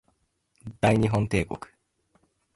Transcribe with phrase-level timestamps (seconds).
[0.79, 1.59] 大日本帝国